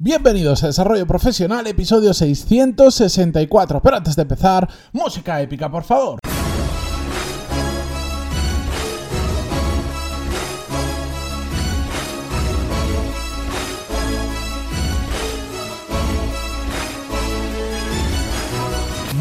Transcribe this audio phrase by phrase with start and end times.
[0.00, 3.82] Bienvenidos a Desarrollo Profesional, episodio 664.
[3.82, 6.20] Pero antes de empezar, música épica, por favor.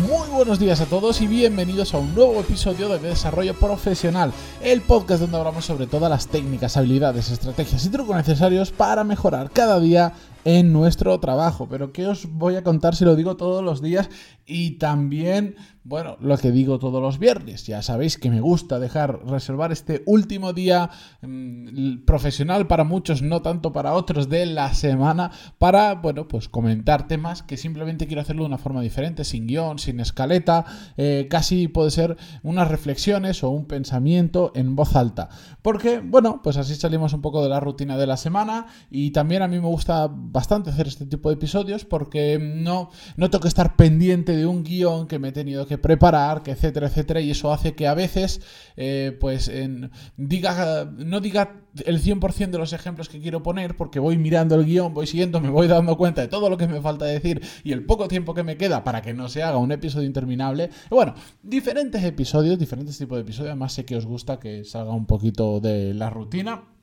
[0.08, 4.32] Muy buenos días a todos y bienvenidos a un nuevo episodio de Desarrollo Profesional,
[4.62, 9.50] el podcast donde hablamos sobre todas las técnicas, habilidades, estrategias y trucos necesarios para mejorar
[9.50, 10.14] cada día
[10.48, 11.68] en nuestro trabajo.
[11.70, 14.10] Pero ¿qué os voy a contar si lo digo todos los días?
[14.46, 17.68] Y también, bueno, lo que digo todos los viernes.
[17.68, 20.90] Ya sabéis que me gusta dejar reservar este último día
[21.22, 27.10] mmm, profesional para muchos, no tanto para otros de la semana, para, bueno, pues comentar
[27.10, 30.64] temas que simplemente quiero hacerlo de una forma diferente, sin guion, sin escaleta,
[30.96, 35.28] eh, casi puede ser unas reflexiones o un pensamiento en voz alta.
[35.62, 39.42] Porque, bueno, pues así salimos un poco de la rutina de la semana y también
[39.42, 43.48] a mí me gusta bastante hacer este tipo de episodios porque no, no tengo que
[43.48, 47.32] estar pendiente de un guion que me he tenido que preparar, que etcétera, etcétera, y
[47.32, 48.40] eso hace que a veces,
[48.76, 53.98] eh, pues, en, diga, no diga el 100% de los ejemplos que quiero poner porque
[53.98, 56.82] voy mirando el guion, voy siguiendo, me voy dando cuenta de todo lo que me
[56.82, 59.72] falta decir y el poco tiempo que me queda para que no se haga un
[59.72, 60.70] episodio interminable.
[60.92, 65.08] Bueno, diferentes episodios, diferentes tipos de episodios, además sé que os gusta que salga un
[65.08, 66.77] poquito de la rutina.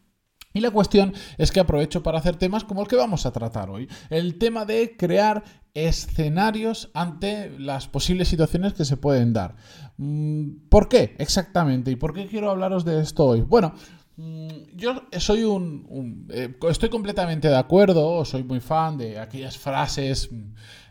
[0.57, 3.71] Y la cuestión es que aprovecho para hacer temas como el que vamos a tratar
[3.71, 3.89] hoy.
[4.09, 5.43] El tema de crear
[5.75, 9.57] escenarios ante las posibles situaciones que se pueden dar.
[9.97, 11.91] Mm, ¿Por qué exactamente?
[11.91, 13.41] ¿Y por qué quiero hablaros de esto hoy?
[13.41, 13.75] Bueno,
[14.17, 16.29] yo soy un...
[16.31, 20.31] eh, estoy completamente de acuerdo, soy muy fan de aquellas frases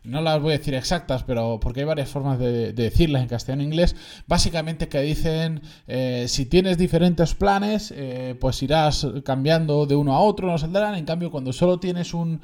[0.04, 3.30] no las voy a decir exactas, pero porque hay varias formas de, de decirlas en
[3.30, 3.96] castellano e inglés,
[4.28, 10.20] básicamente que dicen, eh, si tienes diferentes planes, eh, pues irás cambiando de uno a
[10.20, 12.42] otro, no saldrán, en cambio cuando solo tienes un,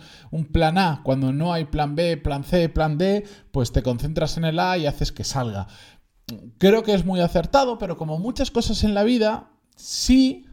[0.53, 4.45] plan A, cuando no hay plan B, plan C, plan D, pues te concentras en
[4.45, 5.67] el A y haces que salga.
[6.59, 10.45] Creo que es muy acertado, pero como muchas cosas en la vida, sí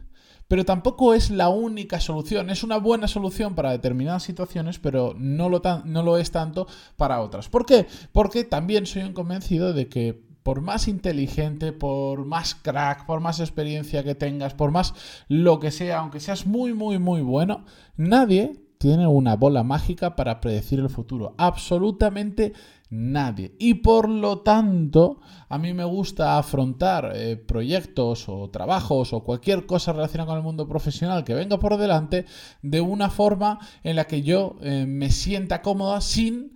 [0.47, 2.49] pero tampoco es la única solución.
[2.49, 7.49] Es una buena solución para determinadas situaciones, pero no lo, es tanto para otras.
[7.49, 7.87] ¿Por qué?
[8.11, 14.03] Porque también soy convencido de que por más inteligente, por más crack, por más experiencia
[14.03, 14.93] que tengas, por más
[15.27, 17.65] lo que sea, aunque seas muy, muy, muy bueno,
[17.97, 21.33] nadie tiene una bola mágica para predecir el futuro.
[21.37, 22.53] Absolutamente
[22.89, 23.55] nadie.
[23.59, 29.65] Y por lo tanto, a mí me gusta afrontar eh, proyectos o trabajos o cualquier
[29.65, 32.25] cosa relacionada con el mundo profesional que venga por delante
[32.61, 36.55] de una forma en la que yo eh, me sienta cómoda sin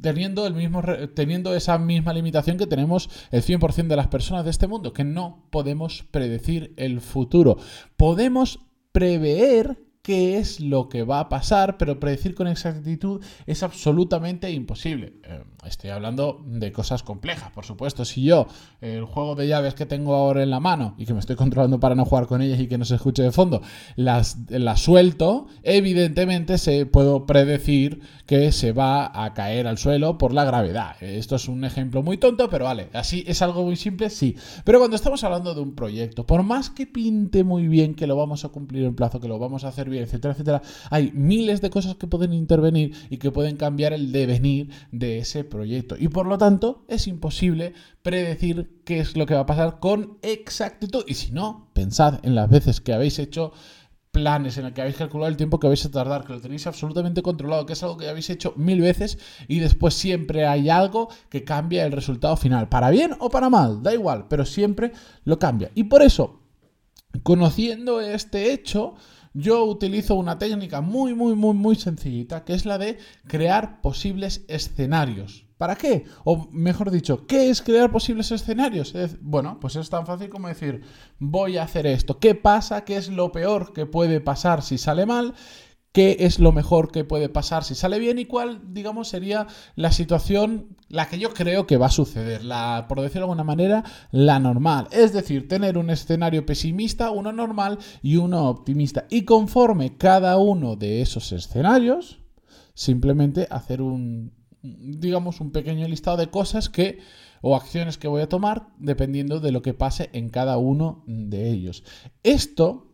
[0.00, 0.82] teniendo el mismo
[1.14, 5.04] teniendo esa misma limitación que tenemos el 100% de las personas de este mundo, que
[5.04, 7.58] no podemos predecir el futuro.
[7.96, 8.58] Podemos
[8.90, 15.14] prever qué es lo que va a pasar, pero predecir con exactitud es absolutamente imposible.
[15.22, 18.04] Eh, estoy hablando de cosas complejas, por supuesto.
[18.04, 18.48] Si yo
[18.80, 21.78] el juego de llaves que tengo ahora en la mano y que me estoy controlando
[21.78, 23.62] para no jugar con ellas y que no se escuche de fondo,
[23.94, 30.34] las, las suelto, evidentemente se, puedo predecir que se va a caer al suelo por
[30.34, 31.00] la gravedad.
[31.00, 34.36] Esto es un ejemplo muy tonto, pero vale, así es algo muy simple, sí.
[34.64, 38.16] Pero cuando estamos hablando de un proyecto, por más que pinte muy bien que lo
[38.16, 41.70] vamos a cumplir en plazo, que lo vamos a hacer etcétera, etcétera, hay miles de
[41.70, 45.96] cosas que pueden intervenir y que pueden cambiar el devenir de ese proyecto.
[45.98, 50.18] Y por lo tanto, es imposible predecir qué es lo que va a pasar con
[50.22, 51.04] exactitud.
[51.06, 53.52] Y si no, pensad en las veces que habéis hecho
[54.12, 56.66] planes en el que habéis calculado el tiempo que vais a tardar, que lo tenéis
[56.66, 61.08] absolutamente controlado, que es algo que habéis hecho mil veces y después siempre hay algo
[61.30, 64.92] que cambia el resultado final, para bien o para mal, da igual, pero siempre
[65.24, 65.70] lo cambia.
[65.74, 66.40] Y por eso,
[67.22, 68.94] conociendo este hecho,
[69.34, 74.44] yo utilizo una técnica muy, muy, muy, muy sencillita, que es la de crear posibles
[74.48, 75.46] escenarios.
[75.56, 76.04] ¿Para qué?
[76.24, 78.96] O mejor dicho, ¿qué es crear posibles escenarios?
[78.96, 80.82] Es, bueno, pues es tan fácil como decir,
[81.20, 82.18] voy a hacer esto.
[82.18, 82.84] ¿Qué pasa?
[82.84, 85.34] ¿Qué es lo peor que puede pasar si sale mal?
[85.92, 89.46] Qué es lo mejor que puede pasar si sale bien y cuál, digamos, sería
[89.76, 93.44] la situación, la que yo creo que va a suceder, la, por decirlo de alguna
[93.44, 94.88] manera, la normal.
[94.90, 99.06] Es decir, tener un escenario pesimista, uno normal y uno optimista.
[99.10, 102.20] Y conforme cada uno de esos escenarios,
[102.74, 107.00] simplemente hacer un, digamos, un pequeño listado de cosas que
[107.42, 111.50] o acciones que voy a tomar dependiendo de lo que pase en cada uno de
[111.50, 111.84] ellos.
[112.22, 112.91] Esto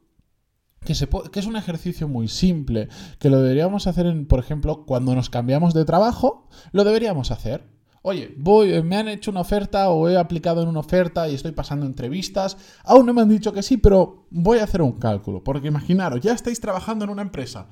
[0.97, 2.89] que, es un ejercicio muy simple,
[3.19, 7.69] que lo deberíamos hacer, en, por ejemplo, cuando nos cambiamos de trabajo, lo deberíamos hacer.
[8.01, 11.53] Oye, voy, me han hecho una oferta o he aplicado en una oferta y estoy
[11.53, 12.57] pasando entrevistas.
[12.85, 15.45] Aún no me han dicho que sí, pero voy a hacer un cálculo.
[15.45, 17.67] Porque imaginaros, ya estáis trabajando en una empresa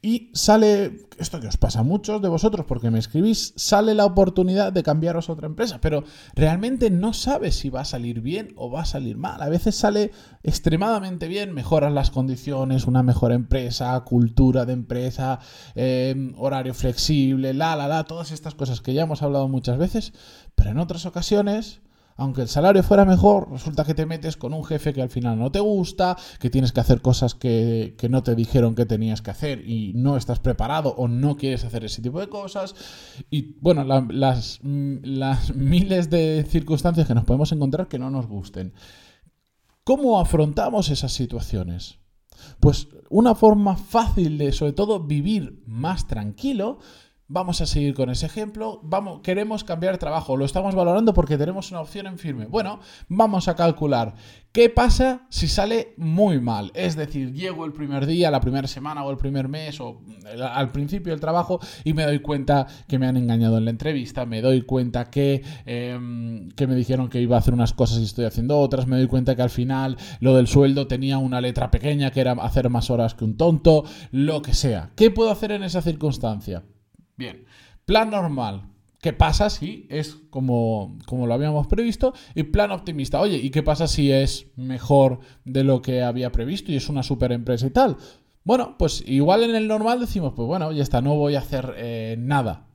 [0.00, 4.04] y sale, esto que os pasa a muchos de vosotros porque me escribís, sale la
[4.04, 6.04] oportunidad de cambiaros a otra empresa, pero
[6.36, 9.42] realmente no sabes si va a salir bien o va a salir mal.
[9.42, 10.12] A veces sale
[10.44, 15.40] extremadamente bien, mejoras las condiciones, una mejor empresa, cultura de empresa,
[15.74, 20.12] em, horario flexible, la, la, la, todas estas cosas que ya hemos hablado muchas veces,
[20.54, 21.80] pero en otras ocasiones
[22.18, 25.38] aunque el salario fuera mejor, resulta que te metes con un jefe que al final
[25.38, 29.30] no te gusta, que tienes que hacer cosas que, no te dijeron que tenías que
[29.30, 32.74] hacer y no estás preparado o no quieres hacer ese tipo de cosas.
[33.30, 38.74] Y bueno, las, las miles de circunstancias que nos podemos encontrar que no nos gusten.
[39.84, 42.00] ¿Cómo afrontamos esas situaciones?
[42.58, 46.80] Pues una forma fácil de, sobre todo, vivir más tranquilo
[47.30, 48.80] Vamos a seguir con ese ejemplo.
[48.82, 50.34] Vamos, queremos cambiar trabajo.
[50.38, 52.46] Lo estamos valorando porque tenemos una opción en firme.
[52.46, 54.14] Bueno, vamos a calcular
[54.50, 56.70] qué pasa si sale muy mal.
[56.72, 60.00] Es decir, llego el primer día, la primera semana o el primer mes o
[60.40, 64.24] al principio del trabajo y me doy cuenta que me han engañado en la entrevista.
[64.24, 68.04] Me doy cuenta que, em, que me dijeron que iba a hacer unas cosas y
[68.04, 68.86] estoy haciendo otras.
[68.86, 72.32] Me doy cuenta que al final lo del sueldo tenía una letra pequeña que era
[72.32, 73.84] hacer más horas que un tonto.
[74.12, 74.92] Lo que sea.
[74.96, 76.62] ¿Qué puedo hacer en esa circunstancia?
[77.18, 77.44] Bien,
[77.84, 78.62] plan normal.
[79.00, 82.14] ¿Qué pasa si es como, como lo habíamos previsto?
[82.34, 83.20] Y plan optimista.
[83.20, 87.02] Oye, ¿y qué pasa si es mejor de lo que había previsto y es una
[87.02, 87.96] super empresa y tal?
[88.44, 91.74] Bueno, pues igual en el normal decimos, pues bueno, ya está, no voy a hacer
[91.76, 92.66] eh, nada.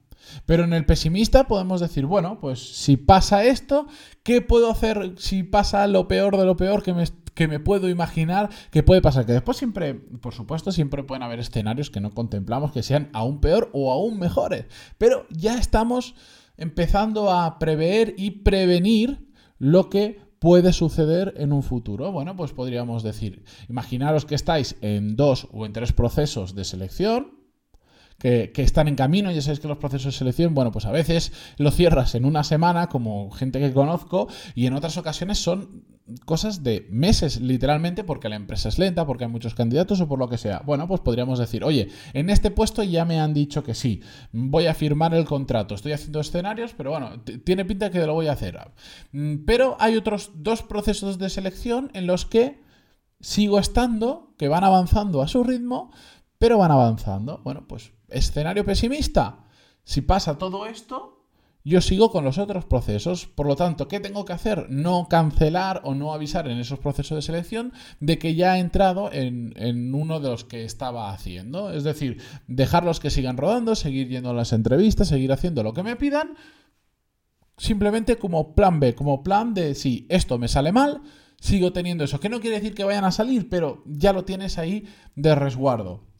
[0.46, 3.88] Pero en el pesimista podemos decir, bueno, pues si pasa esto,
[4.24, 7.04] ¿qué puedo hacer si pasa lo peor de lo peor que me,
[7.34, 9.26] que me puedo imaginar que puede pasar?
[9.26, 13.40] Que después siempre, por supuesto, siempre pueden haber escenarios que no contemplamos que sean aún
[13.40, 14.66] peor o aún mejores.
[14.98, 16.16] Pero ya estamos
[16.58, 19.28] empezando a prever y prevenir
[19.58, 22.12] lo que puede suceder en un futuro?
[22.12, 27.44] Bueno, pues podríamos decir, imaginaros que estáis en dos o en tres procesos de selección,
[28.20, 29.32] que, están en camino.
[29.32, 32.44] Ya sabéis que los procesos de selección, bueno, pues a veces lo cierras en una
[32.44, 35.86] semana, como gente que conozco, y en otras ocasiones son
[36.26, 40.20] cosas de meses, literalmente, porque la empresa es lenta, porque hay muchos candidatos o por
[40.20, 40.62] lo que sea.
[40.66, 44.02] Bueno, pues podríamos decir, oye, en este puesto ya me han dicho que sí,
[44.32, 48.28] voy a firmar el contrato, estoy haciendo escenarios, pero bueno, tiene pinta que lo voy
[48.28, 48.60] a hacer.
[49.12, 52.62] Mm, pero hay otros dos procesos de selección en los que
[53.20, 55.92] sigo estando, que van avanzando a su ritmo,
[56.38, 57.40] pero van avanzando.
[57.44, 59.46] Bueno, pues escenario pesimista.
[59.86, 61.23] Si pasa todo esto,
[61.66, 63.26] yo sigo con los otros procesos.
[63.26, 64.68] Por lo tanto, ¿qué tengo que hacer?
[64.70, 67.72] No cancelar o no avisar en esos procesos de selección
[68.02, 71.72] de que ya he entrado en, uno de los que estaba haciendo.
[71.72, 75.84] Es decir, dejarlos que sigan rodando, seguir yendo a las entrevistas, seguir haciendo lo que
[75.84, 76.36] me pidan.
[77.58, 81.02] Simplemente como plan B, como plan de si esto me sale mal,
[81.40, 82.20] sigo teniendo eso.
[82.20, 86.13] Que no quiere decir que vayan a salir, pero ya lo tienes ahí de resguardo.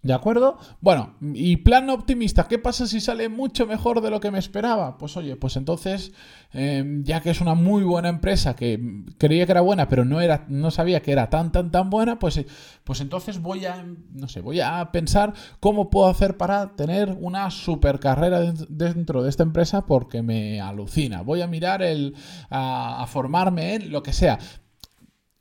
[0.00, 0.58] ¿De acuerdo?
[0.80, 4.96] Bueno, y plan optimista, ¿qué pasa si sale mucho mejor de lo que me esperaba?
[4.96, 6.12] Pues oye, pues entonces,
[6.52, 8.80] em, ya que es una muy buena empresa, que
[9.18, 12.20] creía que era buena, pero no, era, no sabía que era tan, tan, tan buena,
[12.20, 12.40] pues,
[12.84, 17.50] pues entonces voy a, no sé, voy a pensar cómo puedo hacer para tener una
[17.50, 21.22] super carrera dentro de esta empresa porque me alucina.
[21.22, 22.14] Voy a mirar el,
[22.50, 24.38] a, a formarme en lo que sea.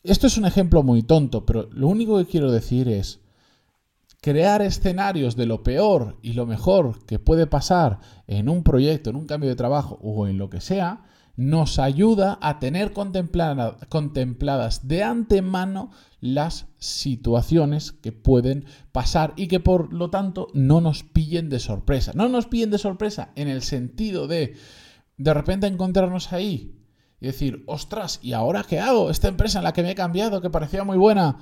[0.04, 3.20] Esto es un ejemplo muy tonto, pero lo único que quiero decir es
[4.28, 9.16] crear escenarios de lo peor y lo mejor que puede pasar en un proyecto, en
[9.16, 11.06] un cambio de trabajo o en lo que sea,
[11.38, 19.94] nos ayuda a tener contempladas de antemano las situaciones que pueden pasar y que por
[19.94, 22.12] lo tanto no nos pillen de sorpresa.
[22.14, 24.58] No nos pillen de sorpresa en el sentido de
[25.16, 26.76] de repente encontrarnos ahí
[27.22, 29.10] y decir, ostras, ¿y ahora qué hago?
[29.10, 31.38] Esta empresa en la que me he cambiado, que parecía muy buena,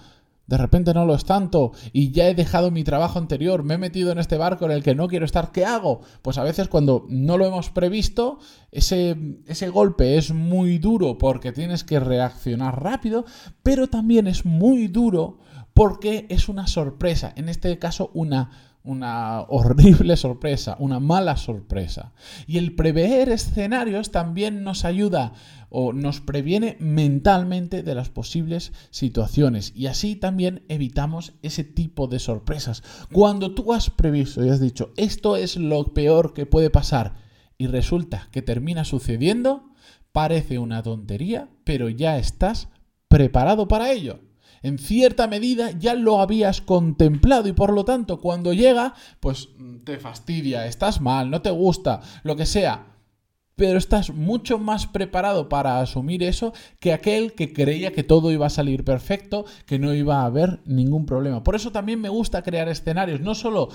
[0.48, 3.78] de repente no lo es tanto y ya he dejado mi trabajo anterior, me he
[3.78, 6.02] metido en este barco en el que no quiero estar, ¿qué hago?
[6.22, 8.40] Pues a veces cuando no lo hemos previsto,
[8.72, 13.25] ese, ese golpe es muy duro porque tienes que reaccionar rápido,
[13.64, 15.40] pero también es muy duro
[15.74, 22.13] porque es una sorpresa, en este caso una una horrible sorpresa, una mala sorpresa.
[22.48, 25.34] Y el prever escenarios también nos ayuda
[25.70, 32.20] o nos previene mentalmente de las posibles situaciones y así también evitamos ese tipo de
[32.20, 32.84] sorpresas.
[33.12, 37.15] Cuando tú has previsto y has dicho esto es lo peor que puede pasar
[37.58, 39.74] y resulta que termina sucediendo,
[40.12, 42.70] parece una tontería, pero ya estás
[43.10, 44.20] preparado para ello
[44.65, 49.50] en cierta medida ya lo habías contemplado y por lo tanto cuando llega, pues
[49.84, 52.88] te fastidia, estás mal, no te gusta, lo que sea.
[53.55, 58.48] pero estás mucho más preparado para asumir eso que aquel que creía que todo iba
[58.48, 61.43] a salir perfecto, que no iba a haber ningún problema.
[61.43, 63.69] Por eso también me gusta crear escenarios, no solo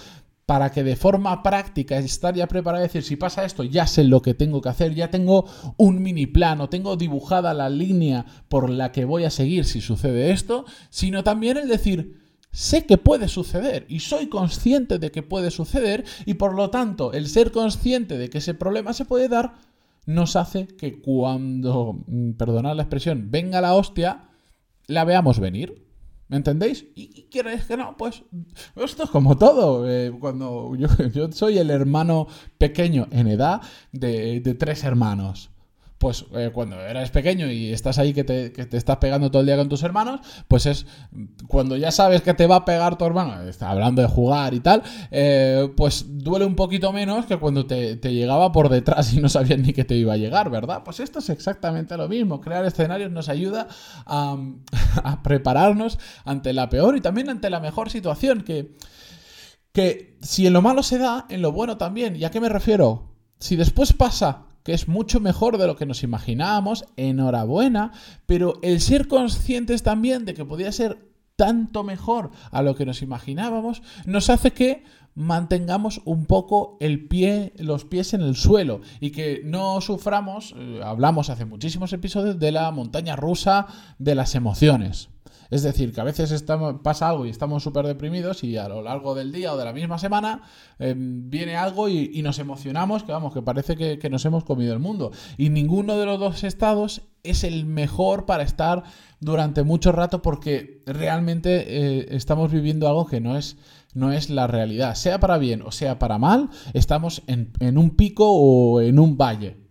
[0.50, 4.02] para que de forma práctica estar ya preparado y decir, si pasa esto, ya sé
[4.02, 5.44] lo que tengo que hacer, ya tengo
[5.76, 10.32] un mini plano, tengo dibujada la línea por la que voy a seguir si sucede
[10.32, 15.52] esto, sino también el decir, sé que puede suceder y soy consciente de que puede
[15.52, 19.54] suceder y por lo tanto el ser consciente de que ese problema se puede dar
[20.04, 24.30] nos hace que cuando, mm, perdonad la expresión, venga la hostia,
[24.88, 25.89] la veamos venir.
[26.30, 26.86] ¿Me entendéis?
[26.94, 27.96] ¿Y, quieres que no?
[27.96, 28.22] Pues
[28.76, 29.90] esto es como todo.
[29.90, 30.88] Eh, cuando yo,
[31.32, 33.60] soy el hermano pequeño en edad
[33.92, 35.50] de tres hermanos
[36.00, 39.58] pues eh, cuando eres pequeño y estás ahí que te, estás pegando todo el día
[39.58, 40.86] con tus hermanos, pues es
[41.46, 44.82] cuando ya sabes que te va a pegar tu hermano, hablando de jugar y tal,
[45.10, 49.58] eh, pues duele un poquito menos que cuando te, llegaba por detrás y no sabías
[49.58, 50.80] ni que te iba a llegar, ¿verdad?
[50.86, 52.40] Pues esto es exactamente lo mismo.
[52.40, 53.68] Crear escenarios nos ayuda
[54.06, 54.38] a,
[55.04, 58.74] a prepararnos ante la peor y también ante la mejor situación que...
[59.72, 62.16] Que si en lo malo se da, en lo bueno también.
[62.16, 63.14] ¿Y a qué me refiero?
[63.38, 67.92] Si después pasa que es mucho mejor de lo que nos imaginábamos, enhorabuena,
[68.26, 73.00] pero el ser conscientes también de que podía ser tanto mejor a lo que nos
[73.00, 79.10] imaginábamos, nos hace que mantengamos un poco el pie, los pies en el suelo y
[79.10, 83.66] que no suframos, eh, hablamos hace muchísimos episodios de la montaña rusa
[83.98, 85.08] de las emociones.
[85.50, 86.44] Es decir, que a veces
[86.82, 89.72] pasa algo y estamos súper deprimidos y a lo largo del día o de la
[89.72, 90.42] misma semana
[90.78, 94.78] em, viene algo y, nos emocionamos, que vamos, que parece que, nos hemos comido el
[94.78, 95.10] mundo.
[95.36, 98.84] Y ninguno de los dos estados es el mejor para estar
[99.20, 103.56] durante mucho rato porque realmente eh, estamos viviendo algo que no es
[103.92, 104.94] no es la realidad.
[104.94, 109.16] Sea para bien o sea para mal, estamos en, en, un pico o en un
[109.16, 109.69] valle.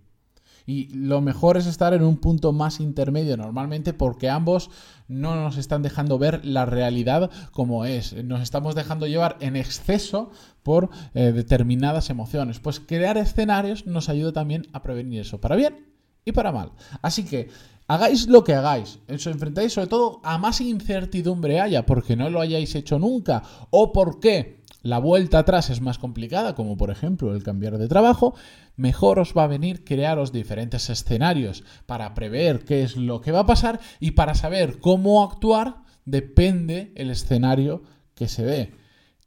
[0.69, 4.69] Y lo mejor es estar en un punto más intermedio normalmente porque ambos
[5.07, 8.13] no nos están dejando ver la realidad como es.
[8.23, 10.29] Nos estamos dejando llevar en exceso
[10.61, 12.59] por eh, determinadas emociones.
[12.59, 15.87] Pues crear escenarios nos ayuda también a prevenir eso, para bien
[16.23, 16.73] y para mal.
[17.01, 17.49] Así que
[17.87, 22.41] hagáis lo que hagáis, os enfrentáis sobre todo a más incertidumbre haya porque no lo
[22.41, 27.43] hayáis hecho nunca o porque la vuelta atrás es más complicada, como por ejemplo el
[27.43, 28.35] cambiar de trabajo,
[28.75, 33.41] mejor os va a venir crearos diferentes escenarios para prever qué es lo que va
[33.41, 37.83] a pasar y para saber cómo actuar depende el escenario
[38.15, 38.71] que se dé.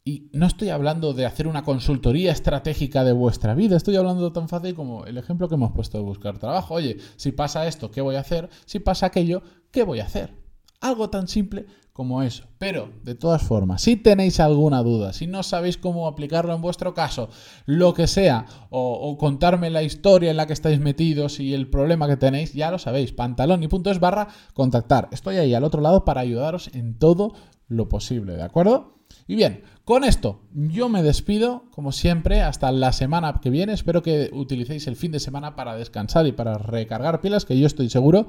[0.04, 4.48] Y no estoy hablando de hacer una consultoría estratégica de vuestra vida, estoy hablando tan
[4.48, 6.74] fácil como el ejemplo que hemos puesto de buscar trabajo.
[6.74, 8.48] Oye, si pasa esto, ¿qué voy a hacer?
[8.64, 10.34] Si pasa aquello, ¿qué voy a hacer?
[10.80, 12.44] Algo tan simple como eso.
[12.58, 16.94] Pero, de todas formas, si tenéis alguna duda, si no sabéis cómo aplicarlo en vuestro
[16.94, 17.28] caso,
[17.66, 22.08] lo que sea, o, contarme la historia en la que estáis metidos y el problema
[22.08, 25.08] que tenéis, ya lo sabéis, pantalón y punto es barra contactar.
[25.12, 27.34] Estoy ahí al otro lado para ayudaros en todo
[27.68, 28.98] lo posible, ¿de acuerdo?
[29.26, 33.74] Y bien, con esto yo me despido, como siempre, hasta la semana que viene.
[33.74, 37.66] Espero que utilicéis el fin de semana para descansar y para recargar pilas, que yo
[37.66, 38.26] estoy seguro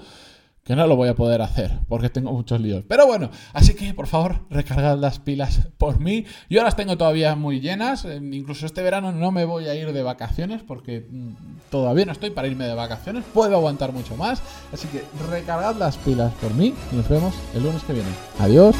[0.63, 2.83] que no lo voy a poder hacer porque tengo muchos líos.
[2.87, 6.25] Pero bueno, así que por favor recargad las pilas por mí.
[6.49, 8.05] Yo las tengo todavía muy llenas.
[8.05, 11.33] Eh, incluso este verano no me voy a ir de vacaciones porque mm,
[11.69, 13.23] todavía no estoy para irme de vacaciones.
[13.33, 14.41] Puedo aguantar mucho más.
[14.71, 18.09] Así que recargad las pilas por mí y nos vemos el lunes que viene.
[18.39, 18.75] Adiós.